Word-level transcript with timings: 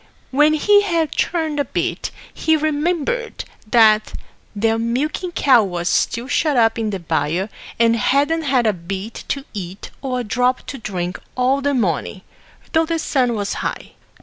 When 0.31 0.55
he 0.55 0.81
had 0.81 1.11
churned 1.11 1.59
a 1.59 1.63
bit, 1.63 2.09
he 2.33 2.57
remembered 2.57 3.43
that 3.69 4.13
their 4.55 4.79
milking 4.79 5.31
cow 5.31 5.61
was 5.63 5.87
still 5.89 6.27
shut 6.27 6.57
up 6.57 6.79
in 6.79 6.89
the 6.89 6.97
byre, 6.97 7.49
and 7.77 7.95
hadn't 7.95 8.41
had 8.41 8.65
a 8.65 8.73
bit 8.73 9.23
to 9.27 9.45
eat 9.53 9.91
or 10.01 10.21
a 10.21 10.23
drop 10.23 10.65
to 10.65 10.79
drink 10.79 11.19
all 11.37 11.61
the 11.61 11.75
morning, 11.75 12.21
though 12.73 12.87
the 12.87 12.97
sun 12.97 13.35
was 13.35 13.53
high. 13.61 13.91